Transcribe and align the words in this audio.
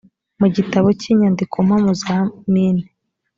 mu 0.39 0.47
gitabo 0.55 0.87
cy’inyandikompamo 0.99 1.91
za 2.01 2.17
mine 2.51 2.83